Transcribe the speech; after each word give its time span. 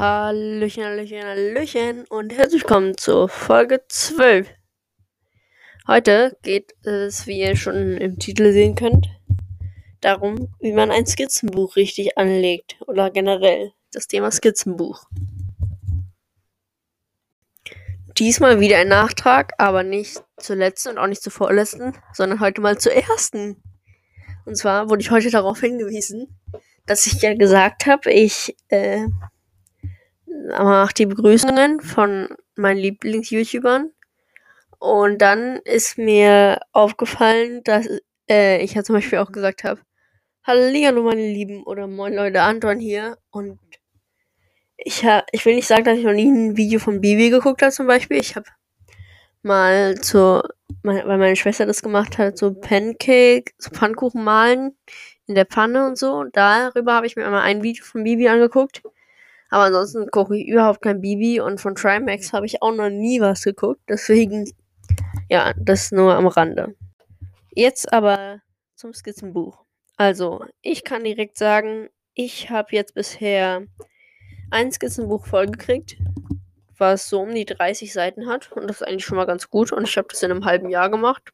Hallöchen, 0.00 0.82
Hallöchen, 0.82 1.22
Hallöchen 1.22 2.04
und 2.08 2.32
herzlich 2.32 2.62
willkommen 2.62 2.96
zur 2.96 3.28
Folge 3.28 3.82
12. 3.86 4.48
Heute 5.86 6.38
geht 6.40 6.72
es, 6.86 7.26
wie 7.26 7.40
ihr 7.40 7.54
schon 7.54 7.98
im 7.98 8.18
Titel 8.18 8.50
sehen 8.50 8.76
könnt, 8.76 9.08
darum, 10.00 10.54
wie 10.58 10.72
man 10.72 10.90
ein 10.90 11.04
Skizzenbuch 11.04 11.76
richtig 11.76 12.16
anlegt 12.16 12.78
oder 12.86 13.10
generell 13.10 13.72
das 13.92 14.08
Thema 14.08 14.30
Skizzenbuch. 14.30 15.04
Diesmal 18.16 18.58
wieder 18.58 18.78
ein 18.78 18.88
Nachtrag, 18.88 19.52
aber 19.58 19.82
nicht 19.82 20.22
zur 20.38 20.56
letzten 20.56 20.92
und 20.92 20.98
auch 20.98 21.08
nicht 21.08 21.22
zur 21.22 21.32
vorletzten, 21.32 21.92
sondern 22.14 22.40
heute 22.40 22.62
mal 22.62 22.78
zur 22.78 22.94
ersten. 22.94 23.62
Und 24.46 24.56
zwar 24.56 24.88
wurde 24.88 25.02
ich 25.02 25.10
heute 25.10 25.30
darauf 25.30 25.60
hingewiesen, 25.60 26.40
dass 26.86 27.04
ich 27.04 27.20
ja 27.20 27.34
gesagt 27.34 27.84
habe, 27.84 28.10
ich 28.10 28.56
äh, 28.68 29.06
mache 30.48 30.94
die 30.94 31.06
Begrüßungen 31.06 31.80
von 31.80 32.28
meinen 32.56 32.78
Lieblings-YouTubern. 32.78 33.90
Und 34.78 35.18
dann 35.18 35.56
ist 35.64 35.98
mir 35.98 36.60
aufgefallen, 36.72 37.62
dass 37.64 37.86
äh, 38.30 38.62
ich 38.62 38.74
ja 38.74 38.82
zum 38.82 38.94
Beispiel 38.94 39.18
auch 39.18 39.32
gesagt 39.32 39.64
habe, 39.64 39.80
Hallo 40.42 41.02
meine 41.02 41.20
Lieben 41.20 41.62
oder 41.64 41.86
Moin 41.86 42.14
Leute, 42.14 42.40
Anton 42.40 42.78
hier. 42.78 43.18
Und 43.30 43.58
ich, 44.78 45.04
hab, 45.04 45.26
ich 45.32 45.44
will 45.44 45.54
nicht 45.54 45.66
sagen, 45.66 45.84
dass 45.84 45.98
ich 45.98 46.04
noch 46.04 46.14
nie 46.14 46.30
ein 46.30 46.56
Video 46.56 46.80
von 46.80 47.00
Bibi 47.00 47.30
geguckt 47.30 47.60
habe 47.62 47.72
zum 47.72 47.86
Beispiel. 47.86 48.16
Ich 48.16 48.36
habe 48.36 48.46
mal 49.42 50.00
zu, 50.00 50.42
weil 50.82 51.04
meine 51.18 51.36
Schwester 51.36 51.66
das 51.66 51.82
gemacht 51.82 52.18
hat, 52.18 52.38
so 52.38 52.54
Pancake, 52.54 53.52
so 53.58 53.70
Pfannkuchen 53.70 54.24
malen 54.24 54.76
in 55.26 55.34
der 55.34 55.46
Pfanne 55.46 55.86
und 55.86 55.98
so. 55.98 56.14
Und 56.14 56.36
darüber 56.36 56.94
habe 56.94 57.06
ich 57.06 57.16
mir 57.16 57.26
einmal 57.26 57.42
ein 57.42 57.62
Video 57.62 57.84
von 57.84 58.02
Bibi 58.02 58.28
angeguckt. 58.28 58.82
Aber 59.50 59.64
ansonsten 59.64 60.08
gucke 60.10 60.36
ich 60.36 60.46
überhaupt 60.46 60.82
kein 60.82 61.00
Bibi 61.00 61.40
und 61.40 61.60
von 61.60 61.74
Trimax 61.74 62.32
habe 62.32 62.46
ich 62.46 62.62
auch 62.62 62.74
noch 62.74 62.88
nie 62.88 63.20
was 63.20 63.42
geguckt. 63.42 63.80
Deswegen, 63.88 64.50
ja, 65.28 65.52
das 65.56 65.90
nur 65.90 66.14
am 66.14 66.28
Rande. 66.28 66.74
Jetzt 67.50 67.92
aber 67.92 68.40
zum 68.76 68.94
Skizzenbuch. 68.94 69.58
Also, 69.96 70.44
ich 70.62 70.84
kann 70.84 71.04
direkt 71.04 71.36
sagen, 71.36 71.90
ich 72.14 72.48
habe 72.48 72.68
jetzt 72.72 72.94
bisher 72.94 73.66
ein 74.50 74.72
Skizzenbuch 74.72 75.26
vollgekriegt, 75.26 75.96
was 76.78 77.08
so 77.08 77.20
um 77.20 77.34
die 77.34 77.44
30 77.44 77.92
Seiten 77.92 78.28
hat. 78.28 78.52
Und 78.52 78.68
das 78.68 78.80
ist 78.80 78.86
eigentlich 78.86 79.04
schon 79.04 79.16
mal 79.16 79.26
ganz 79.26 79.50
gut. 79.50 79.72
Und 79.72 79.86
ich 79.86 79.96
habe 79.98 80.08
das 80.08 80.22
in 80.22 80.30
einem 80.30 80.44
halben 80.44 80.70
Jahr 80.70 80.90
gemacht. 80.90 81.32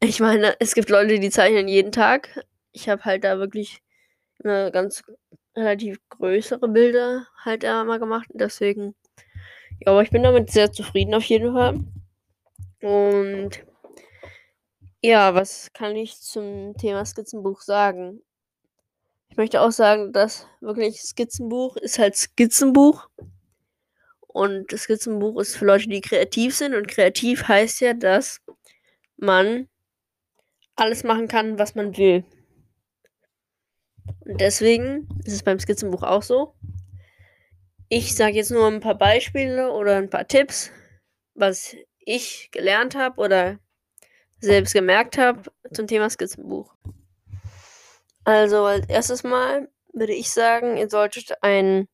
Ich 0.00 0.20
meine, 0.20 0.56
es 0.58 0.74
gibt 0.74 0.90
Leute, 0.90 1.18
die 1.18 1.30
zeichnen 1.30 1.68
jeden 1.68 1.92
Tag. 1.92 2.44
Ich 2.72 2.88
habe 2.88 3.04
halt 3.04 3.24
da 3.24 3.38
wirklich 3.38 3.80
eine 4.42 4.70
ganz 4.72 5.02
relativ 5.56 5.98
größere 6.10 6.68
Bilder 6.68 7.26
halt 7.44 7.64
einmal 7.64 7.98
gemacht. 7.98 8.28
Deswegen, 8.32 8.94
ja, 9.80 9.92
aber 9.92 10.02
ich 10.02 10.10
bin 10.10 10.22
damit 10.22 10.50
sehr 10.50 10.72
zufrieden 10.72 11.14
auf 11.14 11.24
jeden 11.24 11.52
Fall. 11.52 11.80
Und 12.82 13.64
ja, 15.02 15.34
was 15.34 15.72
kann 15.72 15.96
ich 15.96 16.20
zum 16.20 16.76
Thema 16.76 17.04
Skizzenbuch 17.04 17.60
sagen? 17.60 18.22
Ich 19.28 19.36
möchte 19.36 19.60
auch 19.60 19.72
sagen, 19.72 20.12
dass 20.12 20.46
wirklich 20.60 21.02
Skizzenbuch 21.02 21.76
ist 21.76 21.98
halt 21.98 22.16
Skizzenbuch. 22.16 23.08
Und 24.20 24.72
das 24.72 24.82
Skizzenbuch 24.82 25.40
ist 25.40 25.56
für 25.56 25.64
Leute, 25.64 25.88
die 25.88 26.00
kreativ 26.00 26.56
sind. 26.56 26.74
Und 26.74 26.88
kreativ 26.88 27.48
heißt 27.48 27.80
ja, 27.80 27.94
dass 27.94 28.40
man 29.16 29.68
alles 30.76 31.04
machen 31.04 31.28
kann, 31.28 31.58
was 31.58 31.74
man 31.74 31.96
will. 31.96 32.24
Und 34.24 34.40
deswegen 34.40 35.08
ist 35.24 35.34
es 35.34 35.42
beim 35.42 35.58
Skizzenbuch 35.58 36.02
auch 36.02 36.22
so. 36.22 36.54
Ich 37.88 38.14
sage 38.14 38.36
jetzt 38.36 38.50
nur 38.50 38.66
ein 38.66 38.80
paar 38.80 38.96
Beispiele 38.96 39.70
oder 39.70 39.96
ein 39.96 40.10
paar 40.10 40.26
Tipps, 40.26 40.70
was 41.34 41.76
ich 41.98 42.50
gelernt 42.50 42.94
habe 42.94 43.20
oder 43.20 43.58
selbst 44.40 44.72
gemerkt 44.72 45.18
habe 45.18 45.42
zum 45.72 45.86
Thema 45.86 46.08
Skizzenbuch. 46.10 46.74
Also 48.24 48.64
als 48.64 48.88
erstes 48.88 49.22
Mal 49.22 49.68
würde 49.92 50.14
ich 50.14 50.30
sagen, 50.30 50.76
ihr 50.76 50.88
solltet 50.88 51.42
ein 51.42 51.88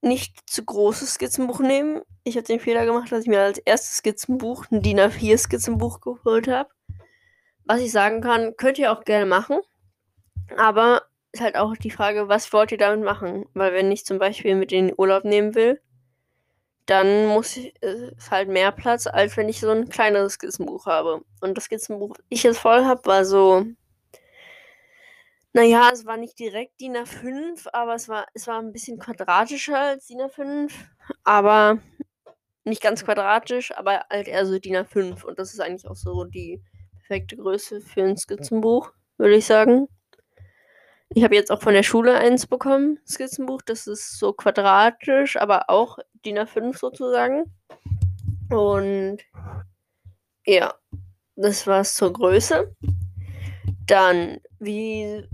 nicht 0.00 0.48
zu 0.48 0.64
großes 0.64 1.14
Skizzenbuch 1.14 1.60
nehmen. 1.60 2.02
Ich 2.24 2.36
habe 2.36 2.46
den 2.46 2.60
Fehler 2.60 2.84
gemacht, 2.84 3.10
dass 3.10 3.22
ich 3.22 3.28
mir 3.28 3.42
als 3.42 3.58
erstes 3.58 3.98
Skizzenbuch 3.98 4.66
ein 4.70 4.82
DIN 4.82 5.00
A4 5.00 5.38
Skizzenbuch 5.38 6.00
geholt 6.00 6.48
habe. 6.48 6.70
Was 7.64 7.80
ich 7.80 7.92
sagen 7.92 8.20
kann, 8.20 8.56
könnt 8.56 8.78
ihr 8.78 8.92
auch 8.92 9.04
gerne 9.04 9.26
machen. 9.26 9.58
Aber 10.56 11.02
ist 11.32 11.40
halt 11.40 11.56
auch 11.56 11.76
die 11.76 11.90
Frage, 11.90 12.28
was 12.28 12.52
wollt 12.52 12.72
ihr 12.72 12.78
damit 12.78 13.04
machen? 13.04 13.46
Weil 13.54 13.72
wenn 13.74 13.92
ich 13.92 14.04
zum 14.04 14.18
Beispiel 14.18 14.54
mit 14.54 14.72
in 14.72 14.88
den 14.88 14.94
Urlaub 14.96 15.24
nehmen 15.24 15.54
will, 15.54 15.80
dann 16.86 17.26
muss 17.26 17.56
ich, 17.56 17.74
ist 17.82 18.30
halt 18.30 18.48
mehr 18.48 18.72
Platz, 18.72 19.06
als 19.06 19.36
wenn 19.36 19.48
ich 19.48 19.60
so 19.60 19.70
ein 19.70 19.90
kleineres 19.90 20.34
Skizzenbuch 20.34 20.86
habe. 20.86 21.22
Und 21.42 21.56
das 21.56 21.64
Skizzenbuch, 21.64 22.16
das 22.16 22.24
ich 22.30 22.42
jetzt 22.44 22.58
voll 22.58 22.84
habe, 22.84 23.04
war 23.04 23.24
so. 23.26 23.66
Naja, 25.52 25.90
es 25.92 26.06
war 26.06 26.16
nicht 26.16 26.38
direkt 26.38 26.80
DIN 26.80 26.96
A5, 26.96 27.68
aber 27.72 27.94
es 27.94 28.08
war, 28.08 28.26
es 28.32 28.46
war 28.46 28.58
ein 28.60 28.72
bisschen 28.72 28.98
quadratischer 28.98 29.78
als 29.78 30.06
DIN 30.06 30.20
A5. 30.20 30.72
Aber 31.24 31.78
nicht 32.64 32.82
ganz 32.82 33.04
quadratisch, 33.04 33.76
aber 33.76 34.06
halt 34.10 34.28
eher 34.28 34.46
so 34.46 34.58
DIN 34.58 34.76
A5. 34.76 35.24
Und 35.24 35.38
das 35.38 35.52
ist 35.52 35.60
eigentlich 35.60 35.88
auch 35.88 35.96
so 35.96 36.24
die 36.24 36.62
perfekte 37.00 37.36
Größe 37.36 37.82
für 37.82 38.02
ein 38.04 38.16
Skizzenbuch, 38.16 38.92
würde 39.18 39.36
ich 39.36 39.46
sagen. 39.46 39.88
Ich 41.14 41.24
habe 41.24 41.34
jetzt 41.34 41.50
auch 41.50 41.62
von 41.62 41.72
der 41.74 41.82
Schule 41.82 42.16
eins 42.16 42.46
bekommen, 42.46 42.98
Skizzenbuch. 43.06 43.62
Das 43.62 43.86
ist 43.86 44.18
so 44.18 44.32
quadratisch, 44.32 45.36
aber 45.36 45.70
auch 45.70 45.98
DIN 46.24 46.38
A5 46.38 46.76
sozusagen. 46.78 47.44
Und 48.50 49.18
ja, 50.44 50.74
das 51.36 51.66
war's 51.66 51.94
zur 51.94 52.12
Größe. 52.12 52.74
Dann, 53.86 54.40
wie 54.58 55.26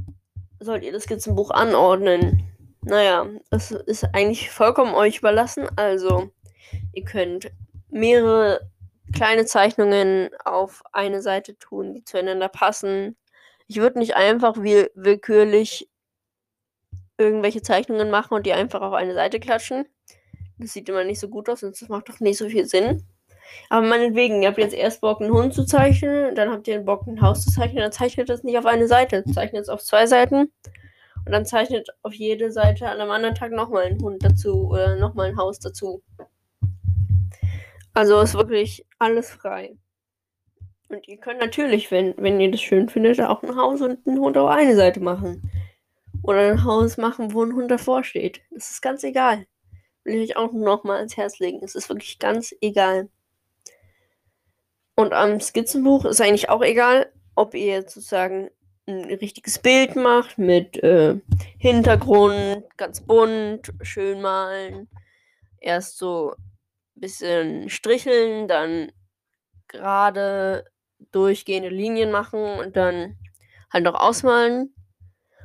sollt 0.60 0.84
ihr 0.84 0.92
das 0.92 1.04
Skizzenbuch 1.04 1.50
anordnen? 1.50 2.44
Naja, 2.82 3.26
das 3.50 3.70
ist 3.70 4.04
eigentlich 4.12 4.50
vollkommen 4.50 4.94
euch 4.94 5.18
überlassen. 5.18 5.66
Also, 5.76 6.30
ihr 6.92 7.04
könnt 7.04 7.50
mehrere 7.88 8.60
kleine 9.14 9.46
Zeichnungen 9.46 10.30
auf 10.44 10.82
eine 10.92 11.22
Seite 11.22 11.56
tun, 11.58 11.94
die 11.94 12.04
zueinander 12.04 12.48
passen. 12.48 13.16
Ich 13.66 13.76
würde 13.76 13.98
nicht 13.98 14.16
einfach 14.16 14.56
will 14.56 14.90
willkürlich 14.94 15.88
irgendwelche 17.18 17.62
Zeichnungen 17.62 18.10
machen 18.10 18.34
und 18.34 18.46
die 18.46 18.52
einfach 18.52 18.80
auf 18.82 18.92
eine 18.92 19.14
Seite 19.14 19.40
klatschen. 19.40 19.86
Das 20.58 20.72
sieht 20.72 20.88
immer 20.88 21.04
nicht 21.04 21.20
so 21.20 21.28
gut 21.28 21.48
aus 21.48 21.62
und 21.62 21.80
das 21.80 21.88
macht 21.88 22.08
doch 22.08 22.20
nicht 22.20 22.38
so 22.38 22.48
viel 22.48 22.66
Sinn. 22.66 23.06
Aber 23.70 23.86
meinetwegen, 23.86 24.42
ihr 24.42 24.48
habt 24.48 24.58
jetzt 24.58 24.74
erst 24.74 25.00
Bock, 25.00 25.20
einen 25.20 25.32
Hund 25.32 25.54
zu 25.54 25.64
zeichnen, 25.64 26.34
dann 26.34 26.50
habt 26.50 26.66
ihr 26.68 26.80
Bock, 26.80 27.06
ein 27.06 27.20
Haus 27.20 27.44
zu 27.44 27.50
zeichnen, 27.50 27.82
dann 27.82 27.92
zeichnet 27.92 28.28
das 28.28 28.42
nicht 28.42 28.58
auf 28.58 28.66
eine 28.66 28.88
Seite, 28.88 29.24
zeichnet 29.32 29.62
es 29.62 29.68
auf 29.68 29.82
zwei 29.82 30.06
Seiten 30.06 30.52
und 31.26 31.32
dann 31.32 31.46
zeichnet 31.46 31.88
auf 32.02 32.14
jede 32.14 32.50
Seite 32.50 32.88
an 32.88 33.00
einem 33.00 33.10
anderen 33.10 33.34
Tag 33.34 33.52
nochmal 33.52 33.84
einen 33.84 34.02
Hund 34.02 34.24
dazu 34.24 34.68
oder 34.68 34.96
nochmal 34.96 35.28
ein 35.28 35.36
Haus 35.36 35.58
dazu. 35.58 36.02
Also 37.92 38.20
ist 38.20 38.34
wirklich 38.34 38.84
alles 38.98 39.30
frei. 39.30 39.76
Und 40.94 41.08
ihr 41.08 41.16
könnt 41.16 41.40
natürlich, 41.40 41.90
wenn, 41.90 42.14
wenn 42.18 42.38
ihr 42.38 42.52
das 42.52 42.60
schön 42.60 42.88
findet, 42.88 43.20
auch 43.20 43.42
ein 43.42 43.56
Haus 43.56 43.80
und 43.80 44.06
einen 44.06 44.20
Hund 44.20 44.38
auf 44.38 44.48
eine 44.48 44.76
Seite 44.76 45.00
machen. 45.00 45.50
Oder 46.22 46.52
ein 46.52 46.64
Haus 46.64 46.98
machen, 46.98 47.34
wo 47.34 47.42
ein 47.42 47.54
Hund 47.54 47.68
davor 47.68 48.04
steht. 48.04 48.42
Das 48.52 48.70
ist 48.70 48.80
ganz 48.80 49.02
egal. 49.02 49.44
Will 50.04 50.14
ich 50.22 50.30
euch 50.30 50.36
auch 50.36 50.52
nochmal 50.52 50.98
ans 50.98 51.16
Herz 51.16 51.40
legen. 51.40 51.64
Es 51.64 51.74
ist 51.74 51.88
wirklich 51.88 52.20
ganz 52.20 52.54
egal. 52.60 53.08
Und 54.94 55.12
am 55.12 55.40
Skizzenbuch 55.40 56.04
ist 56.04 56.20
eigentlich 56.20 56.48
auch 56.48 56.62
egal, 56.62 57.12
ob 57.34 57.54
ihr 57.54 57.82
sozusagen 57.82 58.50
ein 58.86 59.04
richtiges 59.04 59.58
Bild 59.58 59.96
macht 59.96 60.38
mit 60.38 60.80
äh, 60.84 61.16
Hintergrund, 61.58 62.62
ganz 62.76 63.00
bunt, 63.00 63.72
schön 63.82 64.20
malen. 64.20 64.88
Erst 65.58 65.98
so 65.98 66.34
ein 66.36 67.00
bisschen 67.00 67.68
stricheln, 67.68 68.46
dann 68.46 68.92
gerade 69.66 70.64
durchgehende 71.14 71.68
Linien 71.68 72.10
machen 72.10 72.40
und 72.40 72.76
dann 72.76 73.18
halt 73.72 73.84
noch 73.84 73.94
ausmalen. 73.94 74.74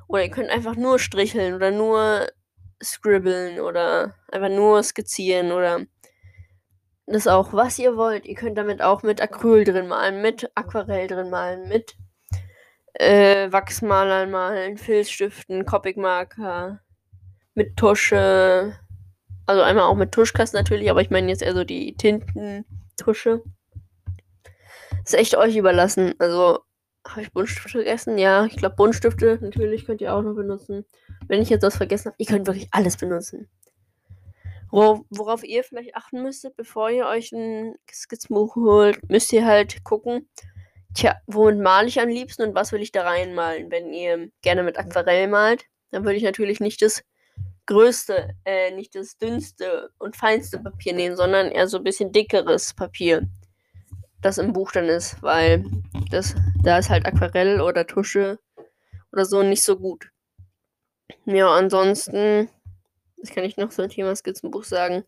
Oder 0.07 0.23
ihr 0.23 0.31
könnt 0.31 0.49
einfach 0.49 0.75
nur 0.75 0.99
stricheln 0.99 1.53
oder 1.53 1.71
nur 1.71 2.27
scribbeln 2.81 3.59
oder 3.59 4.15
einfach 4.31 4.49
nur 4.49 4.81
skizzieren 4.83 5.51
oder 5.51 5.85
das 7.05 7.27
auch, 7.27 7.53
was 7.53 7.79
ihr 7.79 7.97
wollt. 7.97 8.25
Ihr 8.25 8.35
könnt 8.35 8.57
damit 8.57 8.81
auch 8.81 9.03
mit 9.03 9.21
Acryl 9.21 9.63
drin 9.63 9.87
malen, 9.87 10.21
mit 10.21 10.49
Aquarell 10.55 11.07
drin 11.07 11.29
malen, 11.29 11.67
mit 11.67 11.95
äh, 12.93 13.51
Wachsmalern 13.51 14.29
malen, 14.29 14.77
Filzstiften, 14.77 15.65
Copic-Marker, 15.65 16.81
mit 17.55 17.77
Tusche. 17.77 18.75
Also 19.45 19.61
einmal 19.63 19.85
auch 19.85 19.95
mit 19.95 20.11
Tuschkasten 20.11 20.59
natürlich, 20.59 20.89
aber 20.91 21.01
ich 21.01 21.09
meine 21.09 21.29
jetzt 21.29 21.41
eher 21.41 21.55
so 21.55 21.63
die 21.63 21.95
Tintentusche. 21.95 23.43
Ist 25.09 25.15
echt 25.15 25.35
euch 25.37 25.55
überlassen. 25.55 26.13
Also, 26.19 26.59
habe 27.07 27.23
ich 27.23 27.33
Buntstifte 27.33 27.69
vergessen? 27.69 28.19
Ja, 28.19 28.45
ich 28.45 28.57
glaube 28.57 28.75
Buntstifte 28.75 29.39
natürlich 29.41 29.87
könnt 29.87 30.01
ihr 30.01 30.13
auch 30.13 30.21
noch 30.21 30.35
benutzen. 30.35 30.85
Wenn 31.27 31.41
ich 31.41 31.49
jetzt 31.49 31.63
was 31.63 31.77
vergessen 31.77 32.09
habe, 32.09 32.15
ihr 32.19 32.27
könnt 32.27 32.45
wirklich 32.45 32.67
alles 32.69 32.95
benutzen. 32.95 33.49
Worauf 34.69 35.43
ihr 35.43 35.63
vielleicht 35.63 35.95
achten 35.95 36.21
müsstet, 36.21 36.55
bevor 36.55 36.91
ihr 36.91 37.07
euch 37.07 37.31
ein 37.31 37.73
Skizzenbuch 37.91 38.55
holt, 38.55 38.99
müsst 39.09 39.33
ihr 39.33 39.47
halt 39.47 39.83
gucken, 39.83 40.29
tja, 40.93 41.15
womit 41.25 41.57
male 41.57 41.87
ich 41.87 41.99
am 41.99 42.09
liebsten 42.09 42.43
und 42.43 42.53
was 42.53 42.71
will 42.71 42.83
ich 42.83 42.91
da 42.91 43.01
reinmalen? 43.01 43.71
Wenn 43.71 43.91
ihr 43.91 44.29
gerne 44.43 44.61
mit 44.61 44.77
Aquarell 44.77 45.27
malt, 45.27 45.65
dann 45.89 46.03
würde 46.03 46.17
ich 46.17 46.23
natürlich 46.23 46.59
nicht 46.59 46.83
das 46.83 47.01
größte, 47.65 48.35
äh, 48.45 48.75
nicht 48.75 48.93
das 48.93 49.17
dünnste 49.17 49.89
und 49.97 50.15
feinste 50.15 50.59
Papier 50.59 50.93
nehmen, 50.93 51.15
sondern 51.15 51.47
eher 51.49 51.67
so 51.67 51.77
ein 51.77 51.83
bisschen 51.83 52.11
dickeres 52.11 52.75
Papier, 52.75 53.27
das 54.21 54.37
im 54.37 54.53
Buch 54.53 54.71
dann 54.71 54.85
ist, 54.85 55.21
weil 55.21 55.63
das, 56.11 56.35
da 56.63 56.77
ist 56.77 56.89
halt 56.89 57.05
Aquarell 57.05 57.61
oder 57.61 57.87
Tusche 57.87 58.39
oder 59.11 59.25
so 59.25 59.43
nicht 59.43 59.63
so 59.63 59.77
gut. 59.77 60.11
Ja, 61.25 61.49
ansonsten 61.53 62.49
das 63.21 63.31
kann 63.31 63.43
ich 63.43 63.57
noch 63.57 63.69
zum 63.69 63.89
Thema 63.89 64.15
Skizzenbuch 64.15 64.63
sagen. 64.63 65.03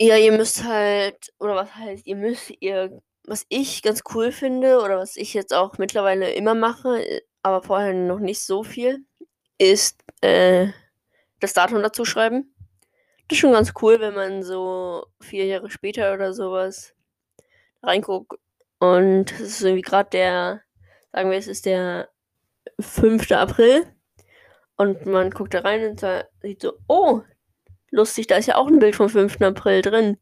Ja, 0.00 0.16
ihr 0.16 0.32
müsst 0.32 0.64
halt, 0.64 1.32
oder 1.38 1.54
was 1.54 1.74
heißt, 1.74 2.06
ihr 2.06 2.16
müsst, 2.16 2.52
ihr, 2.60 3.02
was 3.24 3.46
ich 3.48 3.82
ganz 3.82 4.02
cool 4.14 4.32
finde, 4.32 4.80
oder 4.80 4.98
was 4.98 5.16
ich 5.16 5.34
jetzt 5.34 5.54
auch 5.54 5.78
mittlerweile 5.78 6.32
immer 6.32 6.54
mache, 6.54 7.22
aber 7.42 7.62
vorher 7.62 7.92
noch 7.92 8.18
nicht 8.18 8.42
so 8.42 8.64
viel, 8.64 9.04
ist 9.58 10.02
äh, 10.22 10.68
das 11.40 11.52
Datum 11.52 11.82
dazu 11.82 12.04
schreiben. 12.04 12.54
Das 13.28 13.36
ist 13.36 13.40
schon 13.40 13.52
ganz 13.52 13.72
cool, 13.82 14.00
wenn 14.00 14.14
man 14.14 14.42
so 14.42 15.06
vier 15.20 15.46
Jahre 15.46 15.70
später 15.70 16.14
oder 16.14 16.32
sowas 16.32 16.94
reinguckt. 17.82 18.38
Und 18.78 19.32
es 19.32 19.40
ist 19.40 19.62
irgendwie 19.62 19.82
gerade 19.82 20.10
der, 20.10 20.62
sagen 21.12 21.30
wir, 21.30 21.38
es 21.38 21.48
ist 21.48 21.66
der 21.66 22.08
5. 22.78 23.30
April. 23.32 23.86
Und 24.76 25.06
man 25.06 25.30
guckt 25.30 25.54
da 25.54 25.60
rein 25.60 25.88
und 25.88 26.04
sieht 26.42 26.62
so, 26.62 26.74
oh, 26.86 27.22
lustig, 27.90 28.26
da 28.26 28.36
ist 28.36 28.46
ja 28.46 28.56
auch 28.56 28.68
ein 28.68 28.78
Bild 28.78 28.94
vom 28.94 29.08
5. 29.08 29.40
April 29.40 29.82
drin. 29.82 30.18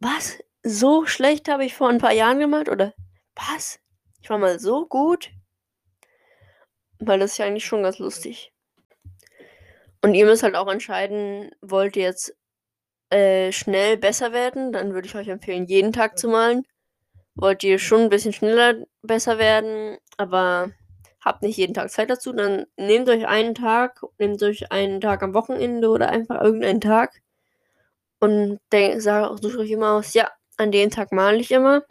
Was? 0.00 0.38
So 0.62 1.06
schlecht 1.06 1.48
habe 1.48 1.64
ich 1.64 1.74
vor 1.74 1.88
ein 1.88 1.98
paar 1.98 2.12
Jahren 2.12 2.40
gemalt? 2.40 2.68
Oder 2.68 2.92
was? 3.34 3.78
Ich 4.20 4.28
war 4.28 4.38
mal 4.38 4.58
so 4.58 4.86
gut? 4.86 5.30
Weil 6.98 7.20
das 7.20 7.32
ist 7.32 7.38
ja 7.38 7.46
eigentlich 7.46 7.64
schon 7.64 7.84
ganz 7.84 7.98
lustig. 7.98 8.52
Und 10.06 10.14
ihr 10.14 10.24
müsst 10.24 10.44
halt 10.44 10.54
auch 10.54 10.68
entscheiden, 10.70 11.50
wollt 11.60 11.96
ihr 11.96 12.04
jetzt 12.04 12.32
äh, 13.10 13.50
schnell 13.50 13.96
besser 13.96 14.32
werden? 14.32 14.70
Dann 14.70 14.94
würde 14.94 15.08
ich 15.08 15.16
euch 15.16 15.26
empfehlen, 15.26 15.66
jeden 15.66 15.92
Tag 15.92 16.16
zu 16.16 16.28
malen. 16.28 16.64
Wollt 17.34 17.64
ihr 17.64 17.80
schon 17.80 18.02
ein 18.02 18.08
bisschen 18.08 18.32
schneller 18.32 18.86
besser 19.02 19.38
werden, 19.38 19.98
aber 20.16 20.70
habt 21.20 21.42
nicht 21.42 21.56
jeden 21.56 21.74
Tag 21.74 21.90
Zeit 21.90 22.08
dazu, 22.08 22.32
dann 22.32 22.66
nehmt 22.76 23.08
euch 23.08 23.26
einen 23.26 23.56
Tag, 23.56 24.00
nehmt 24.18 24.40
euch 24.44 24.70
einen 24.70 25.00
Tag 25.00 25.24
am 25.24 25.34
Wochenende 25.34 25.88
oder 25.88 26.08
einfach 26.08 26.40
irgendeinen 26.40 26.80
Tag 26.80 27.20
und 28.20 28.60
denk, 28.70 29.02
sag, 29.02 29.36
sucht 29.42 29.58
euch 29.58 29.72
immer 29.72 29.94
aus, 29.94 30.14
ja, 30.14 30.30
an 30.56 30.70
dem 30.70 30.90
Tag 30.90 31.10
male 31.10 31.38
ich 31.38 31.50
immer. 31.50 31.82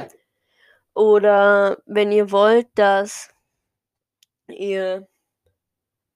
Oder 0.94 1.80
wenn 1.86 2.14
ihr 2.14 2.32
wollt, 2.32 2.68
dass 2.76 3.30
ihr 4.48 5.06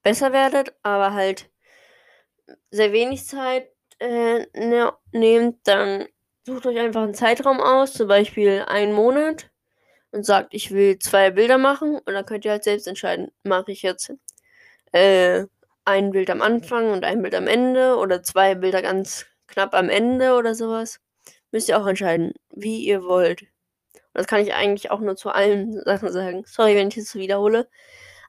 besser 0.01 0.31
werdet, 0.31 0.73
aber 0.81 1.13
halt 1.13 1.48
sehr 2.71 2.91
wenig 2.91 3.25
Zeit 3.25 3.69
äh, 3.99 4.45
ne, 4.53 4.93
nehmt, 5.11 5.59
dann 5.67 6.07
sucht 6.45 6.65
euch 6.65 6.79
einfach 6.79 7.03
einen 7.03 7.13
Zeitraum 7.13 7.59
aus, 7.59 7.93
zum 7.93 8.07
Beispiel 8.07 8.63
einen 8.67 8.93
Monat 8.93 9.49
und 10.11 10.25
sagt, 10.25 10.53
ich 10.53 10.71
will 10.71 10.99
zwei 10.99 11.31
Bilder 11.31 11.57
machen 11.57 11.95
und 11.97 12.13
dann 12.13 12.25
könnt 12.25 12.45
ihr 12.45 12.51
halt 12.51 12.63
selbst 12.63 12.87
entscheiden, 12.87 13.31
mache 13.43 13.71
ich 13.71 13.81
jetzt 13.83 14.13
äh, 14.91 15.45
ein 15.85 16.11
Bild 16.11 16.29
am 16.29 16.41
Anfang 16.41 16.91
und 16.91 17.03
ein 17.03 17.21
Bild 17.21 17.35
am 17.35 17.47
Ende 17.47 17.97
oder 17.97 18.23
zwei 18.23 18.55
Bilder 18.55 18.81
ganz 18.81 19.25
knapp 19.47 19.73
am 19.73 19.89
Ende 19.89 20.35
oder 20.35 20.55
sowas. 20.55 20.99
Müsst 21.51 21.69
ihr 21.69 21.79
auch 21.79 21.87
entscheiden, 21.87 22.33
wie 22.51 22.85
ihr 22.85 23.03
wollt. 23.03 23.45
das 24.13 24.27
kann 24.27 24.41
ich 24.41 24.53
eigentlich 24.53 24.91
auch 24.91 24.99
nur 24.99 25.15
zu 25.15 25.29
allen 25.29 25.81
Sachen 25.85 26.11
sagen. 26.11 26.43
Sorry, 26.45 26.75
wenn 26.75 26.89
ich 26.89 26.95
das 26.95 27.15
wiederhole. 27.15 27.67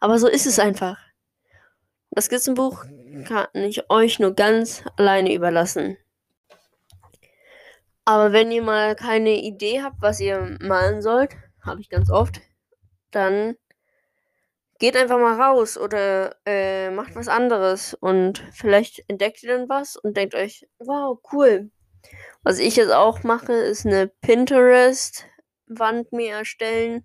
Aber 0.01 0.19
so 0.19 0.29
ist 0.29 0.47
es 0.47 0.59
einfach. 0.59 0.99
Das 2.11 2.27
Skizzenbuch 2.27 2.85
kann 3.27 3.47
ich 3.55 3.89
euch 3.91 4.19
nur 4.19 4.35
ganz 4.35 4.85
alleine 4.97 5.33
überlassen. 5.33 5.97
Aber 8.05 8.33
wenn 8.33 8.51
ihr 8.51 8.63
mal 8.63 8.97
keine 8.97 9.41
Idee 9.41 9.83
habt, 9.83 10.03
was 10.03 10.19
ihr 10.19 10.59
malen 10.61 11.03
sollt, 11.03 11.37
habe 11.63 11.81
ich 11.81 11.89
ganz 11.89 12.11
oft, 12.11 12.41
dann 13.13 13.57
geht 14.81 14.97
einfach 14.97 15.19
mal 15.19 15.41
raus 15.41 15.79
oder 15.79 16.35
äh, 16.47 16.91
macht 16.91 17.15
was 17.15 17.29
anderes 17.29 17.95
und 17.95 18.43
vielleicht 18.53 19.09
entdeckt 19.09 19.43
ihr 19.43 19.57
dann 19.57 19.69
was 19.69 19.97
und 19.97 20.17
denkt 20.17 20.35
euch, 20.35 20.67
wow, 20.79 21.19
cool. 21.33 21.71
Was 22.43 22.59
ich 22.59 22.77
jetzt 22.77 22.93
auch 22.93 23.23
mache, 23.23 23.53
ist 23.53 23.87
eine 23.87 24.09
Pinterest-Wand 24.09 26.13
mir 26.13 26.37
erstellen, 26.37 27.05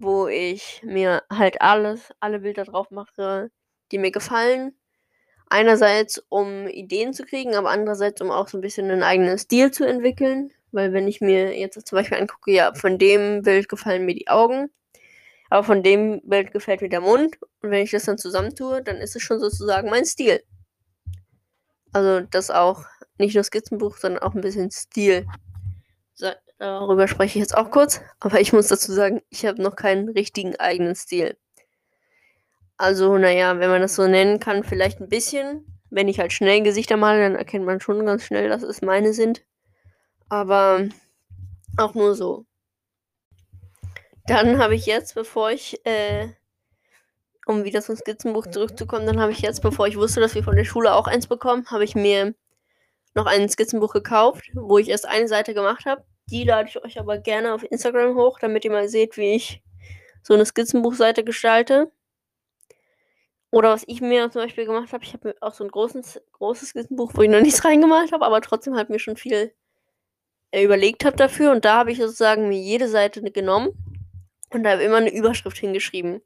wo 0.00 0.26
ich 0.26 0.82
mir 0.84 1.22
halt 1.32 1.62
alles, 1.62 2.12
alle 2.18 2.40
Bilder 2.40 2.64
drauf 2.64 2.90
mache, 2.90 3.52
die 3.92 3.98
mir 3.98 4.10
gefallen. 4.10 4.74
Einerseits, 5.48 6.18
um 6.30 6.66
Ideen 6.66 7.12
zu 7.12 7.24
kriegen, 7.24 7.54
aber 7.54 7.70
andererseits, 7.70 8.22
um 8.22 8.30
auch 8.30 8.48
so 8.48 8.58
ein 8.58 8.62
bisschen 8.62 8.90
einen 8.90 9.02
eigenen 9.02 9.38
Stil 9.38 9.70
zu 9.70 9.84
entwickeln. 9.84 10.50
Weil 10.72 10.94
wenn 10.94 11.06
ich 11.06 11.20
mir 11.20 11.58
jetzt 11.58 11.86
zum 11.86 11.96
Beispiel 11.96 12.18
angucke, 12.18 12.50
ja, 12.50 12.72
von 12.74 12.98
dem 12.98 13.42
Bild 13.42 13.68
gefallen 13.68 14.06
mir 14.06 14.14
die 14.14 14.28
Augen, 14.28 14.70
aber 15.50 15.64
von 15.64 15.82
dem 15.82 16.22
Bild 16.24 16.50
gefällt 16.50 16.80
mir 16.80 16.88
der 16.88 17.02
Mund. 17.02 17.36
Und 17.60 17.70
wenn 17.70 17.84
ich 17.84 17.90
das 17.90 18.06
dann 18.06 18.16
zusammentue, 18.16 18.82
dann 18.82 18.96
ist 18.96 19.14
es 19.14 19.22
schon 19.22 19.38
sozusagen 19.38 19.90
mein 19.90 20.06
Stil. 20.06 20.42
Also 21.92 22.20
das 22.20 22.50
auch 22.50 22.86
nicht 23.18 23.34
nur 23.34 23.44
Skizzenbuch, 23.44 23.98
sondern 23.98 24.22
auch 24.22 24.34
ein 24.34 24.40
bisschen 24.40 24.70
Stil. 24.70 25.26
So, 26.14 26.28
darüber 26.58 27.06
spreche 27.06 27.38
ich 27.38 27.42
jetzt 27.42 27.56
auch 27.56 27.70
kurz. 27.70 28.00
Aber 28.20 28.40
ich 28.40 28.54
muss 28.54 28.68
dazu 28.68 28.92
sagen, 28.92 29.20
ich 29.28 29.44
habe 29.44 29.60
noch 29.60 29.76
keinen 29.76 30.08
richtigen 30.08 30.56
eigenen 30.56 30.94
Stil. 30.94 31.36
Also, 32.76 33.16
naja, 33.18 33.58
wenn 33.58 33.70
man 33.70 33.82
das 33.82 33.94
so 33.94 34.06
nennen 34.06 34.40
kann, 34.40 34.64
vielleicht 34.64 35.00
ein 35.00 35.08
bisschen. 35.08 35.66
Wenn 35.90 36.08
ich 36.08 36.18
halt 36.18 36.32
schnell 36.32 36.62
Gesichter 36.62 36.96
male, 36.96 37.20
dann 37.20 37.36
erkennt 37.36 37.64
man 37.64 37.80
schon 37.80 38.04
ganz 38.06 38.24
schnell, 38.24 38.48
dass 38.48 38.62
es 38.62 38.82
meine 38.82 39.12
sind. 39.12 39.42
Aber 40.28 40.88
auch 41.76 41.94
nur 41.94 42.14
so. 42.14 42.46
Dann 44.26 44.58
habe 44.58 44.74
ich 44.74 44.86
jetzt, 44.86 45.14
bevor 45.14 45.50
ich, 45.50 45.84
äh, 45.84 46.28
um 47.46 47.64
wieder 47.64 47.82
zum 47.82 47.96
Skizzenbuch 47.96 48.46
zurückzukommen, 48.46 49.06
dann 49.06 49.20
habe 49.20 49.32
ich 49.32 49.40
jetzt, 49.40 49.62
bevor 49.62 49.88
ich 49.88 49.96
wusste, 49.96 50.20
dass 50.20 50.34
wir 50.34 50.44
von 50.44 50.56
der 50.56 50.64
Schule 50.64 50.94
auch 50.94 51.08
eins 51.08 51.26
bekommen, 51.26 51.66
habe 51.70 51.84
ich 51.84 51.94
mir 51.94 52.34
noch 53.14 53.26
ein 53.26 53.48
Skizzenbuch 53.48 53.92
gekauft, 53.92 54.44
wo 54.54 54.78
ich 54.78 54.88
erst 54.88 55.06
eine 55.06 55.28
Seite 55.28 55.54
gemacht 55.54 55.84
habe. 55.86 56.04
Die 56.26 56.44
lade 56.44 56.68
ich 56.68 56.82
euch 56.82 56.98
aber 56.98 57.18
gerne 57.18 57.52
auf 57.52 57.64
Instagram 57.64 58.16
hoch, 58.16 58.38
damit 58.38 58.64
ihr 58.64 58.70
mal 58.70 58.88
seht, 58.88 59.16
wie 59.16 59.34
ich 59.34 59.62
so 60.22 60.34
eine 60.34 60.46
Skizzenbuchseite 60.46 61.24
gestalte. 61.24 61.90
Oder 63.52 63.70
was 63.70 63.84
ich 63.86 64.00
mir 64.00 64.30
zum 64.30 64.42
Beispiel 64.42 64.64
gemacht 64.64 64.94
habe, 64.94 65.04
ich 65.04 65.12
habe 65.12 65.28
mir 65.28 65.34
auch 65.42 65.52
so 65.52 65.62
ein 65.62 65.70
großes, 65.70 66.22
großes 66.32 66.70
Skizzenbuch, 66.70 67.12
wo 67.14 67.22
ich 67.22 67.30
noch 67.30 67.42
nichts 67.42 67.64
reingemalt 67.66 68.10
habe, 68.10 68.24
aber 68.24 68.40
trotzdem 68.40 68.76
hat 68.76 68.88
mir 68.90 68.98
schon 68.98 69.16
viel 69.16 69.54
überlegt 70.54 71.04
habe 71.04 71.16
dafür. 71.16 71.52
Und 71.52 71.64
da 71.64 71.78
habe 71.78 71.92
ich 71.92 71.98
sozusagen 71.98 72.48
mir 72.48 72.58
jede 72.58 72.88
Seite 72.88 73.22
genommen 73.22 73.70
und 74.50 74.64
da 74.64 74.72
habe 74.72 74.82
immer 74.82 74.96
eine 74.96 75.12
Überschrift 75.12 75.58
hingeschrieben. 75.58 76.22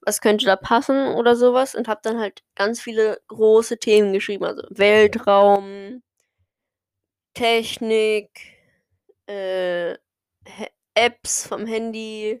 Was 0.00 0.20
könnte 0.20 0.46
da 0.46 0.56
passen 0.56 1.14
oder 1.14 1.36
sowas? 1.36 1.74
Und 1.74 1.86
habe 1.86 2.00
dann 2.02 2.18
halt 2.18 2.42
ganz 2.54 2.80
viele 2.80 3.20
große 3.28 3.78
Themen 3.78 4.12
geschrieben. 4.12 4.44
Also 4.44 4.62
Weltraum, 4.70 6.02
Technik, 7.34 8.30
äh, 9.26 9.96
Apps 10.94 11.46
vom 11.46 11.66
Handy, 11.66 12.40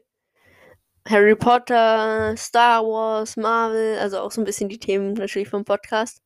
Harry 1.08 1.36
Potter, 1.36 2.34
Star 2.36 2.82
Wars, 2.82 3.36
Marvel, 3.36 3.98
also 3.98 4.20
auch 4.20 4.30
so 4.30 4.40
ein 4.40 4.44
bisschen 4.44 4.68
die 4.68 4.78
Themen 4.78 5.12
natürlich 5.12 5.48
vom 5.48 5.64
Podcast. 5.64 6.22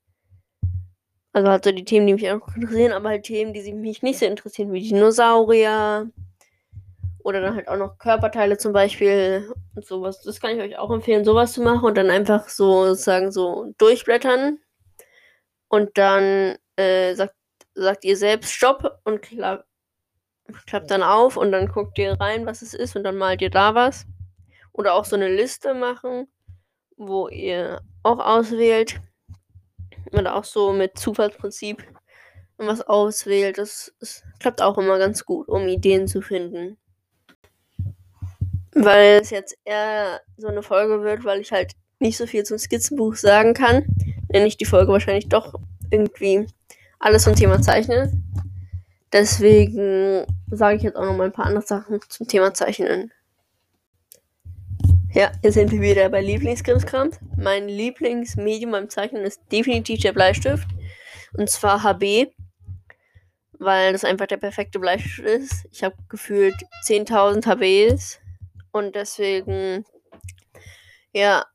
Also 1.33 1.49
halt 1.49 1.65
so 1.65 1.73
die 1.73 1.85
Themen, 1.85 2.07
die 2.07 2.15
mich 2.15 2.31
auch 2.31 2.55
interessieren, 2.55 2.93
aber 2.93 3.11
halt 3.11 3.25
Themen, 3.25 3.53
die 3.53 3.73
mich 3.73 4.03
nicht 4.03 4.19
so 4.19 4.27
interessieren, 4.27 4.73
wie 4.73 4.89
Dinosaurier. 4.89 6.11
Oder 7.19 7.41
dann 7.41 7.57
halt 7.57 7.69
auch 7.69 7.77
noch 7.77 7.99
Körperteile 7.99 8.57
zum 8.57 8.73
Beispiel 8.73 9.53
und 9.75 9.85
sowas. 9.85 10.23
Das 10.23 10.41
kann 10.41 10.57
ich 10.57 10.63
euch 10.63 10.79
auch 10.79 10.91
empfehlen, 10.91 11.25
sowas 11.25 11.53
zu 11.53 11.61
machen 11.61 11.85
und 11.85 11.97
dann 11.97 12.11
einfach 12.11 12.49
so 12.49 12.87
sozusagen 12.87 13.33
so 13.33 13.75
durchblättern. 13.79 14.59
Und 15.69 15.99
dann 15.99 16.57
äh, 16.77 17.15
sagt, 17.15 17.35
sagt 17.75 18.05
ihr 18.05 18.17
selbst 18.17 18.53
Stopp 18.53 19.01
und 19.05 19.21
klapp, 19.23 19.67
klappt 20.67 20.91
dann 20.91 21.03
auf 21.03 21.37
und 21.37 21.53
dann 21.53 21.69
guckt 21.69 21.99
ihr 21.99 22.19
rein, 22.19 22.47
was 22.47 22.63
es 22.63 22.73
ist 22.75 22.97
und 22.97 23.05
dann 23.05 23.17
malt 23.17 23.43
ihr 23.43 23.51
da 23.51 23.75
was. 23.75 24.07
Oder 24.79 24.95
auch 24.95 25.05
so 25.05 25.17
eine 25.17 25.29
Liste 25.29 25.75
machen, 25.75 26.29
wo 26.97 27.27
ihr 27.27 27.81
auch 28.05 28.21
auswählt, 28.21 29.01
oder 30.13 30.37
auch 30.37 30.45
so 30.45 30.73
mit 30.73 30.97
Zufallsprinzip 30.97 31.85
was 32.59 32.83
auswählt. 32.83 33.59
Das, 33.59 33.93
das 33.99 34.23
klappt 34.39 34.63
auch 34.63 34.79
immer 34.79 34.99
ganz 34.99 35.25
gut, 35.25 35.49
um 35.49 35.67
Ideen 35.67 36.07
zu 36.07 36.23
finden. 36.23 36.77
Weil 38.73 39.19
es 39.21 39.31
jetzt 39.31 39.59
eher 39.65 40.21
so 40.37 40.47
eine 40.47 40.63
Folge 40.63 41.03
wird, 41.03 41.25
weil 41.25 41.41
ich 41.41 41.51
halt 41.51 41.73
nicht 41.99 42.17
so 42.17 42.29
viel 42.29 42.45
zum 42.45 42.59
Skizzenbuch 42.59 43.17
sagen 43.17 43.55
kann, 43.55 43.85
nenne 44.29 44.47
ich 44.47 44.59
die 44.59 44.65
Folge 44.65 44.93
wahrscheinlich 44.93 45.29
doch 45.29 45.55
irgendwie 45.91 46.47
alles 47.01 47.25
zum 47.25 47.35
Thema 47.35 47.61
Zeichnen. 47.61 48.25
Deswegen 49.13 50.25
sage 50.53 50.77
ich 50.77 50.85
jetzt 50.85 50.97
auch 50.97 51.05
noch 51.05 51.17
mal 51.17 51.25
ein 51.25 51.33
paar 51.33 51.47
andere 51.47 51.67
Sachen 51.67 51.99
zum 52.09 52.29
Thema 52.29 52.55
Zeichnen. 52.55 53.11
Ja, 55.15 55.33
jetzt 55.43 55.55
sind 55.55 55.73
wir 55.73 55.81
wieder 55.81 56.09
bei 56.11 56.21
Lieblingskrimskrams. 56.21 57.19
Mein 57.37 57.69
Lieblingsmedium 57.69 58.73
beim 58.73 58.91
Zeichnen 58.91 59.25
ist 59.25 59.41
definitiv 59.51 60.01
der 60.01 60.13
Bleistift. 60.13 60.69
Und 61.37 61.49
zwar 61.49 61.83
HB, 61.83 62.27
weil 63.59 63.93
das 63.93 64.05
einfach 64.05 64.27
der 64.27 64.37
perfekte 64.37 64.79
Bleistift 64.79 65.21
ist. 65.21 65.67
Ich 65.71 65.83
habe 65.83 65.97
gefühlt 66.09 66.55
10.000 66.85 67.47
HBs 67.47 68.21
und 68.73 68.95
deswegen, 68.95 69.85
ja, 71.13 71.47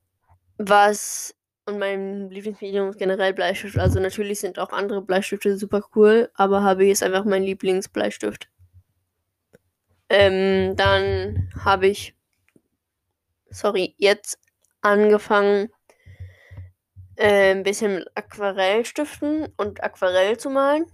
was 0.57 1.36
und 1.65 1.79
mein 1.79 2.29
Lieblingsmedium 2.29 2.89
ist 2.89 3.00
generell 3.00 3.33
Bleistift. 3.33 3.77
Also 3.77 4.00
natürlich 4.00 4.39
sind 4.39 4.60
auch 4.60 4.72
andere 4.72 5.01
Bleistifte 5.01 5.57
super 5.57 5.81
cool, 5.95 6.29
aber 6.33 6.63
HB 6.63 6.91
ist 6.91 7.03
einfach 7.03 7.24
mein 7.24 7.43
Lieblingsbleistift. 7.43 8.50
Ähm, 10.10 10.75
dann 10.75 11.50
habe 11.63 11.88
ich, 11.88 12.15
sorry, 13.53 13.95
jetzt 13.98 14.39
angefangen, 14.81 15.69
äh, 17.15 17.51
ein 17.51 17.63
bisschen 17.63 17.95
mit 17.95 18.12
Aquarellstiften 18.15 19.48
und 19.57 19.83
Aquarell 19.83 20.38
zu 20.38 20.50
malen. 20.50 20.86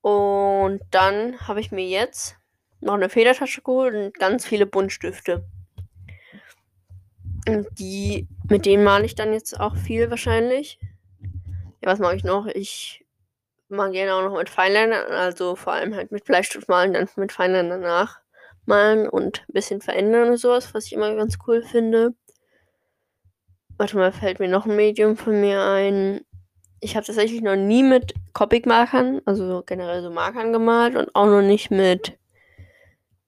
Und 0.00 0.80
dann 0.90 1.38
habe 1.46 1.60
ich 1.60 1.72
mir 1.72 1.86
jetzt 1.86 2.36
noch 2.80 2.94
eine 2.94 3.08
Federtasche 3.08 3.60
geholt 3.62 3.94
und 3.94 4.14
ganz 4.14 4.46
viele 4.46 4.66
Buntstifte. 4.66 5.44
Und 7.48 7.66
die, 7.78 8.28
mit 8.48 8.66
denen 8.66 8.84
male 8.84 9.04
ich 9.04 9.14
dann 9.14 9.32
jetzt 9.32 9.58
auch 9.58 9.76
viel 9.76 10.10
wahrscheinlich. 10.10 10.78
Ja, 11.82 11.90
was 11.90 11.98
mache 11.98 12.16
ich 12.16 12.24
noch? 12.24 12.46
Ich 12.46 13.04
mag 13.68 13.92
gerne 13.92 14.14
auch 14.14 14.22
noch 14.22 14.36
mit 14.36 14.48
Feinliner, 14.48 15.06
also 15.10 15.56
vor 15.56 15.72
allem 15.72 15.94
halt 15.94 16.12
mit 16.12 16.24
Bleistift 16.24 16.68
malen, 16.68 16.92
dann 16.92 17.08
mit 17.16 17.32
Feinliner 17.32 17.78
nachmalen 18.68 19.08
und 19.08 19.44
ein 19.48 19.52
bisschen 19.52 19.80
verändern 19.80 20.28
und 20.28 20.36
sowas, 20.36 20.74
was 20.74 20.86
ich 20.86 20.92
immer 20.92 21.14
ganz 21.14 21.38
cool 21.46 21.62
finde. 21.62 22.14
Warte 23.76 23.96
mal, 23.96 24.12
fällt 24.12 24.40
mir 24.40 24.48
noch 24.48 24.66
ein 24.66 24.76
Medium 24.76 25.16
von 25.16 25.40
mir 25.40 25.62
ein. 25.62 26.20
Ich 26.80 26.96
habe 26.96 27.06
tatsächlich 27.06 27.42
noch 27.42 27.56
nie 27.56 27.82
mit 27.82 28.14
Copic-Markern, 28.34 29.22
also 29.24 29.62
generell 29.66 30.02
so 30.02 30.10
Markern 30.10 30.52
gemalt 30.52 30.96
und 30.96 31.14
auch 31.14 31.26
noch 31.26 31.42
nicht 31.42 31.70
mit 31.70 32.18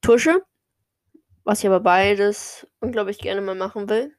Tusche. 0.03 0.43
Was 1.45 1.61
ich 1.61 1.67
aber 1.67 1.81
beides 1.81 2.67
unglaublich 2.81 3.19
gerne 3.19 3.41
mal 3.41 3.55
machen 3.55 3.89
will. 3.89 4.15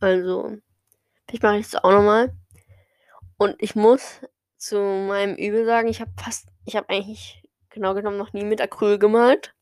Also, 0.00 0.56
vielleicht 1.26 1.42
mache 1.42 1.58
ich 1.58 1.70
das 1.70 1.82
auch 1.82 1.90
nochmal. 1.90 2.32
Und 3.36 3.56
ich 3.58 3.74
muss 3.74 4.20
zu 4.56 4.78
meinem 4.78 5.34
Übel 5.34 5.66
sagen, 5.66 5.88
ich 5.88 6.00
habe 6.00 6.12
fast, 6.16 6.48
ich 6.64 6.76
habe 6.76 6.88
eigentlich 6.88 7.42
genau 7.70 7.94
genommen 7.94 8.16
noch 8.16 8.32
nie 8.32 8.44
mit 8.44 8.60
Acryl 8.60 8.98
gemalt. 8.98 9.54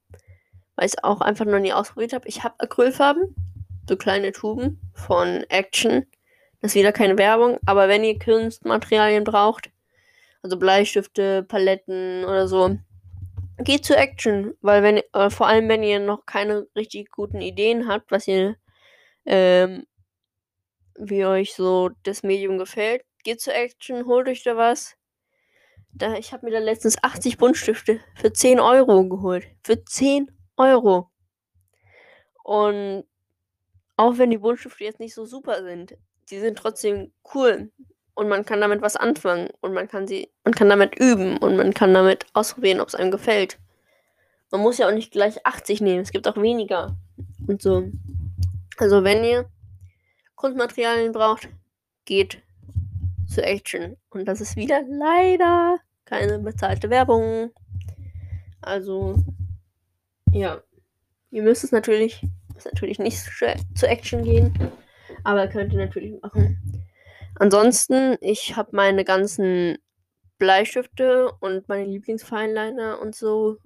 Weil 0.83 0.89
ich 0.89 0.95
es 0.97 1.05
auch 1.05 1.21
einfach 1.21 1.45
noch 1.45 1.61
nie 1.61 1.73
ausprobiert 1.73 2.13
habe. 2.13 2.27
Ich 2.27 2.43
habe 2.43 2.59
Acrylfarben, 2.59 3.37
so 3.89 3.97
kleine 3.97 4.33
Tuben 4.33 4.81
von 4.95 5.45
Action. 5.49 6.09
Das 6.61 6.73
ist 6.73 6.75
wieder 6.75 6.91
keine 6.91 7.17
Werbung, 7.17 7.61
aber 7.67 7.87
wenn 7.87 8.03
ihr 8.03 8.19
Kunstmaterialien 8.19 9.23
braucht, 9.23 9.71
also 10.43 10.57
Bleistifte, 10.57 11.45
Paletten 11.45 12.25
oder 12.25 12.49
so, 12.49 12.79
geht 13.59 13.85
zu 13.85 13.97
Action, 13.97 14.55
weil 14.61 14.83
wenn 14.83 15.01
äh, 15.13 15.31
vor 15.31 15.47
allem 15.47 15.69
wenn 15.69 15.85
ihr 15.85 16.01
noch 16.01 16.27
keine 16.27 16.67
richtig 16.75 17.13
guten 17.13 17.41
Ideen 17.41 17.87
habt, 17.87 18.11
was 18.11 18.27
ihr 18.27 18.57
ähm, 19.25 19.87
wie 20.99 21.25
euch 21.25 21.55
so 21.55 21.91
das 22.03 22.25
Medium 22.25 22.59
gefällt, 22.59 23.05
geht 23.23 23.41
zu 23.41 23.55
Action, 23.55 24.05
holt 24.07 24.27
euch 24.27 24.43
da 24.43 24.57
was. 24.57 24.97
Da, 25.93 26.15
ich 26.15 26.33
habe 26.33 26.47
mir 26.47 26.51
da 26.51 26.59
letztens 26.59 27.01
80 27.01 27.39
Buntstifte 27.39 28.01
für 28.17 28.33
10 28.33 28.59
Euro 28.59 29.09
geholt. 29.09 29.47
Für 29.63 29.85
10 29.85 30.29
Euro. 30.63 31.11
Und 32.43 33.05
auch 33.97 34.19
wenn 34.19 34.31
die 34.31 34.39
Buntstifte 34.39 34.85
jetzt 34.85 35.01
nicht 35.01 35.15
so 35.15 35.25
super 35.25 35.63
sind, 35.63 35.97
die 36.31 36.39
sind 36.39 36.59
trotzdem 36.59 37.13
cool. 37.35 37.71
Und 38.15 38.29
man 38.29 38.45
kann 38.45 38.61
damit 38.61 38.83
was 38.83 38.97
anfangen. 38.97 39.51
Und 39.61 39.73
man 39.75 39.89
kann 39.89 40.07
sie, 40.07 40.31
man 40.45 40.55
kann 40.55 40.69
damit 40.69 40.99
üben 40.99 41.39
und 41.39 41.57
man 41.57 41.73
kann 41.73 41.95
damit 41.95 42.27
ausprobieren, 42.33 42.81
ob 42.81 42.89
es 42.89 42.95
einem 42.95 43.11
gefällt. 43.11 43.59
Man 44.51 44.61
muss 44.61 44.79
ja 44.79 44.87
auch 44.87 44.93
nicht 44.93 45.13
gleich 45.13 45.47
80 45.47 45.81
nehmen. 45.81 46.01
Es 46.01 46.13
gibt 46.13 46.29
auch 46.29 46.37
weniger. 46.37 46.97
Und 47.47 47.63
so. 47.63 47.89
Also 48.79 49.05
wenn 49.05 49.25
ihr 49.25 49.49
Kunstmaterialien 50.37 51.13
braucht, 51.13 51.49
geht 52.05 52.43
zu 53.29 53.43
Action. 53.43 53.97
Und 54.11 54.27
das 54.27 54.41
ist 54.41 54.57
wieder 54.57 54.83
leider 54.87 55.79
keine 56.05 56.39
bezahlte 56.39 56.91
Werbung. 56.91 57.51
Also, 58.61 59.17
ja. 60.33 60.63
Ihr 61.31 61.43
müsst 61.43 61.65
es 61.65 61.73
natürlich, 61.73 62.23
müsst 62.53 62.67
natürlich 62.67 62.99
nicht 62.99 63.19
zu 63.75 63.87
Action 63.87 64.23
gehen, 64.23 64.53
aber 65.25 65.49
könnt 65.49 65.73
ihr 65.73 65.79
natürlich 65.79 66.21
machen. 66.21 66.59
Ansonsten, 67.37 68.19
ich 68.21 68.57
habe 68.57 68.77
meine 68.77 69.05
ganzen 69.05 69.79
Bleistifte 70.39 71.31
und 71.41 71.69
meine 71.69 71.87
Lieblingsfeinliner 71.87 73.01
und 73.01 73.15
so 73.15 73.59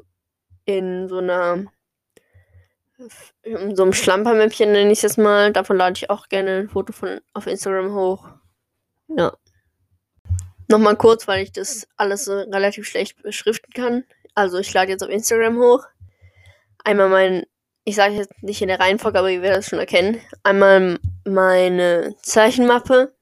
in 0.64 1.08
so 1.08 1.18
einer 1.18 1.64
in 3.42 3.76
so 3.76 3.82
einem 3.82 3.92
Schlampermäppchen 3.92 4.72
nenne 4.72 4.92
ich 4.92 5.04
es 5.04 5.16
mal. 5.16 5.52
Davon 5.52 5.76
lade 5.76 5.94
ich 5.96 6.10
auch 6.10 6.28
gerne 6.28 6.58
ein 6.58 6.68
Foto 6.68 6.92
von 6.92 7.20
auf 7.34 7.46
Instagram 7.46 7.94
hoch. 7.94 8.28
Ja. 9.08 9.36
Nochmal 10.68 10.96
kurz, 10.96 11.28
weil 11.28 11.42
ich 11.42 11.52
das 11.52 11.86
alles 11.96 12.28
relativ 12.28 12.86
schlecht 12.86 13.22
beschriften 13.22 13.72
kann. 13.72 14.04
Also 14.34 14.58
ich 14.58 14.72
lade 14.72 14.90
jetzt 14.90 15.02
auf 15.02 15.10
Instagram 15.10 15.58
hoch. 15.58 15.86
Einmal 16.86 17.08
mein, 17.08 17.42
ich 17.82 17.96
sage 17.96 18.14
jetzt 18.14 18.30
nicht 18.44 18.62
in 18.62 18.68
der 18.68 18.78
Reihenfolge, 18.78 19.18
aber 19.18 19.28
ihr 19.28 19.42
werdet 19.42 19.64
es 19.64 19.68
schon 19.68 19.80
erkennen. 19.80 20.20
Einmal 20.44 21.00
meine 21.24 22.14
Zeichenmappe. 22.22 23.12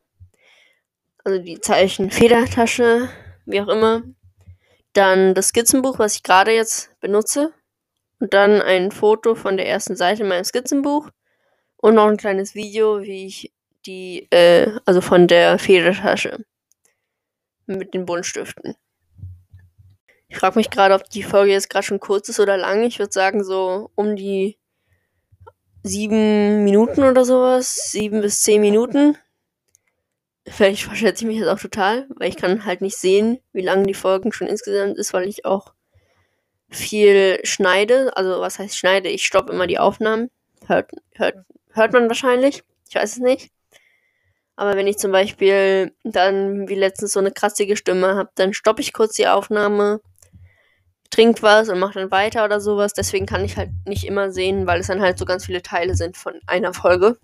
Also 1.24 1.42
die 1.42 1.58
Zeichenfedertasche, 1.58 3.08
wie 3.46 3.62
auch 3.62 3.68
immer. 3.68 4.02
Dann 4.92 5.32
das 5.32 5.48
Skizzenbuch, 5.48 5.98
was 5.98 6.16
ich 6.16 6.22
gerade 6.22 6.52
jetzt 6.52 6.90
benutze. 7.00 7.54
Und 8.18 8.34
dann 8.34 8.60
ein 8.60 8.92
Foto 8.92 9.34
von 9.34 9.56
der 9.56 9.66
ersten 9.66 9.96
Seite 9.96 10.24
meines 10.24 10.48
Skizzenbuch. 10.48 11.08
Und 11.78 11.94
noch 11.94 12.08
ein 12.08 12.18
kleines 12.18 12.54
Video, 12.54 13.00
wie 13.00 13.24
ich 13.24 13.54
die, 13.86 14.28
äh, 14.30 14.78
also 14.84 15.00
von 15.00 15.26
der 15.26 15.58
Federtasche 15.58 16.44
mit 17.64 17.94
den 17.94 18.04
Buntstiften. 18.04 18.76
Ich 20.34 20.40
frage 20.40 20.58
mich 20.58 20.68
gerade, 20.68 20.94
ob 20.94 21.08
die 21.08 21.22
Folge 21.22 21.52
jetzt 21.52 21.70
gerade 21.70 21.86
schon 21.86 22.00
kurz 22.00 22.28
ist 22.28 22.40
oder 22.40 22.56
lang. 22.56 22.82
Ich 22.82 22.98
würde 22.98 23.12
sagen, 23.12 23.44
so 23.44 23.92
um 23.94 24.16
die 24.16 24.58
sieben 25.84 26.64
Minuten 26.64 27.04
oder 27.04 27.24
sowas. 27.24 27.76
Sieben 27.92 28.20
bis 28.20 28.42
zehn 28.42 28.60
Minuten. 28.60 29.16
Vielleicht 30.44 30.82
verschätze 30.82 31.22
ich 31.22 31.28
mich 31.28 31.38
jetzt 31.38 31.46
auch 31.46 31.60
total, 31.60 32.08
weil 32.16 32.30
ich 32.30 32.36
kann 32.36 32.64
halt 32.64 32.80
nicht 32.80 32.96
sehen, 32.96 33.38
wie 33.52 33.62
lang 33.62 33.86
die 33.86 33.94
Folgen 33.94 34.32
schon 34.32 34.48
insgesamt 34.48 34.98
ist, 34.98 35.12
weil 35.12 35.28
ich 35.28 35.44
auch 35.44 35.72
viel 36.68 37.38
schneide. 37.44 38.16
Also 38.16 38.40
was 38.40 38.58
heißt 38.58 38.76
schneide? 38.76 39.10
Ich 39.10 39.24
stoppe 39.24 39.52
immer 39.52 39.68
die 39.68 39.78
Aufnahmen. 39.78 40.32
Hört, 40.66 40.90
hört, 41.14 41.36
hört 41.70 41.92
man 41.92 42.08
wahrscheinlich. 42.08 42.64
Ich 42.88 42.96
weiß 42.96 43.12
es 43.12 43.18
nicht. 43.18 43.52
Aber 44.56 44.76
wenn 44.76 44.88
ich 44.88 44.98
zum 44.98 45.12
Beispiel 45.12 45.94
dann 46.02 46.68
wie 46.68 46.74
letztens 46.74 47.12
so 47.12 47.20
eine 47.20 47.30
kratzige 47.30 47.76
Stimme 47.76 48.16
habe, 48.16 48.30
dann 48.34 48.52
stoppe 48.52 48.82
ich 48.82 48.92
kurz 48.92 49.14
die 49.14 49.28
Aufnahme, 49.28 50.00
trinke 51.14 51.42
was 51.42 51.68
und 51.68 51.78
mache 51.78 51.94
dann 52.00 52.10
weiter 52.10 52.44
oder 52.44 52.60
sowas. 52.60 52.92
Deswegen 52.92 53.26
kann 53.26 53.44
ich 53.44 53.56
halt 53.56 53.70
nicht 53.86 54.04
immer 54.04 54.30
sehen, 54.30 54.66
weil 54.66 54.80
es 54.80 54.88
dann 54.88 55.00
halt 55.00 55.18
so 55.18 55.24
ganz 55.24 55.46
viele 55.46 55.62
Teile 55.62 55.94
sind 55.94 56.16
von 56.16 56.34
einer 56.46 56.74
Folge. 56.74 57.18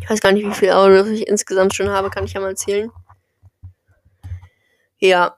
Ich 0.00 0.10
weiß 0.10 0.20
gar 0.20 0.32
nicht, 0.32 0.46
wie 0.46 0.54
viele 0.54 0.76
Audios 0.76 1.08
ich 1.08 1.26
insgesamt 1.26 1.74
schon 1.74 1.88
habe, 1.90 2.10
kann 2.10 2.24
ich 2.24 2.34
ja 2.34 2.40
mal 2.40 2.50
erzählen. 2.50 2.90
Ja. 4.98 5.36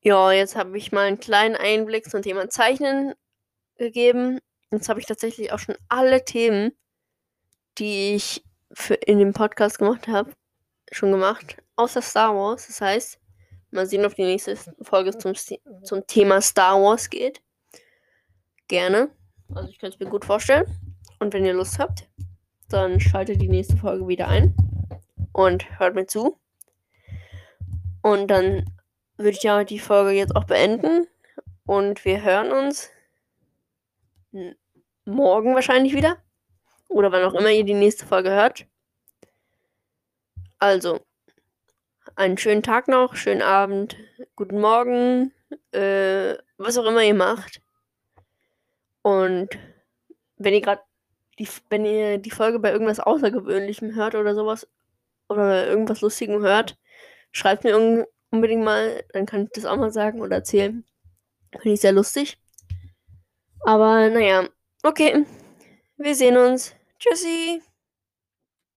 Ja, 0.00 0.32
jetzt 0.32 0.56
habe 0.56 0.76
ich 0.78 0.90
mal 0.92 1.06
einen 1.06 1.20
kleinen 1.20 1.56
Einblick 1.56 2.10
zum 2.10 2.22
Thema 2.22 2.48
Zeichnen 2.48 3.14
gegeben. 3.76 4.40
Jetzt 4.70 4.88
habe 4.88 5.00
ich 5.00 5.06
tatsächlich 5.06 5.52
auch 5.52 5.58
schon 5.58 5.76
alle 5.88 6.24
Themen, 6.24 6.72
die 7.78 8.14
ich 8.14 8.44
für 8.72 8.94
in 8.94 9.18
dem 9.18 9.32
Podcast 9.32 9.78
gemacht 9.78 10.08
habe, 10.08 10.32
schon 10.90 11.10
gemacht. 11.12 11.56
Außer 11.78 12.02
Star 12.02 12.34
Wars. 12.34 12.66
Das 12.66 12.80
heißt, 12.80 13.20
mal 13.70 13.86
sehen, 13.86 14.04
ob 14.04 14.14
die 14.16 14.24
nächste 14.24 14.56
Folge 14.82 15.16
zum, 15.16 15.34
zum 15.84 16.06
Thema 16.08 16.40
Star 16.42 16.82
Wars 16.82 17.08
geht. 17.08 17.40
Gerne. 18.66 19.10
Also 19.54 19.70
ich 19.70 19.78
kann 19.78 19.90
es 19.90 20.00
mir 20.00 20.10
gut 20.10 20.24
vorstellen. 20.24 20.66
Und 21.20 21.32
wenn 21.32 21.44
ihr 21.44 21.54
Lust 21.54 21.78
habt, 21.78 22.08
dann 22.68 22.98
schaltet 22.98 23.40
die 23.40 23.48
nächste 23.48 23.76
Folge 23.76 24.08
wieder 24.08 24.26
ein 24.26 24.56
und 25.32 25.78
hört 25.78 25.94
mir 25.94 26.06
zu. 26.06 26.36
Und 28.02 28.28
dann 28.28 28.64
würde 29.16 29.30
ich 29.30 29.44
ja 29.44 29.62
die 29.62 29.78
Folge 29.78 30.10
jetzt 30.10 30.34
auch 30.34 30.44
beenden. 30.44 31.06
Und 31.64 32.04
wir 32.04 32.24
hören 32.24 32.50
uns 32.50 32.90
morgen 35.04 35.54
wahrscheinlich 35.54 35.94
wieder. 35.94 36.16
Oder 36.88 37.12
wann 37.12 37.22
auch 37.22 37.34
immer 37.34 37.50
ihr 37.50 37.64
die 37.64 37.74
nächste 37.74 38.04
Folge 38.04 38.30
hört. 38.30 38.66
Also, 40.58 41.00
einen 42.18 42.36
schönen 42.36 42.64
Tag 42.64 42.88
noch, 42.88 43.14
schönen 43.14 43.42
Abend, 43.42 43.96
guten 44.34 44.60
Morgen, 44.60 45.32
äh, 45.70 46.34
was 46.56 46.76
auch 46.76 46.84
immer 46.84 47.02
ihr 47.02 47.14
macht. 47.14 47.62
Und 49.02 49.50
wenn 50.36 50.52
ihr 50.52 50.60
gerade 50.60 50.82
die, 51.38 51.48
wenn 51.70 51.84
ihr 51.84 52.18
die 52.18 52.32
Folge 52.32 52.58
bei 52.58 52.72
irgendwas 52.72 52.98
Außergewöhnlichem 52.98 53.94
hört 53.94 54.16
oder 54.16 54.34
sowas 54.34 54.66
oder 55.28 55.68
irgendwas 55.68 56.00
Lustigem 56.00 56.42
hört, 56.42 56.76
schreibt 57.30 57.62
mir 57.62 57.76
un 57.76 58.04
unbedingt 58.30 58.64
mal, 58.64 59.04
dann 59.12 59.24
kann 59.24 59.44
ich 59.44 59.50
das 59.52 59.64
auch 59.64 59.76
mal 59.76 59.92
sagen 59.92 60.20
oder 60.20 60.36
erzählen. 60.36 60.84
Finde 61.52 61.74
ich 61.74 61.80
sehr 61.80 61.92
lustig. 61.92 62.36
Aber 63.60 64.10
naja, 64.10 64.48
okay. 64.82 65.24
Wir 65.96 66.14
sehen 66.14 66.36
uns. 66.36 66.74
Tschüssi. 66.98 67.62